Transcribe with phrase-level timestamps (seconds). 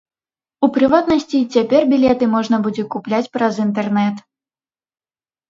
[0.67, 4.27] У прыватнасці, цяпер білеты можна будзе купляць праз інтэрнэт.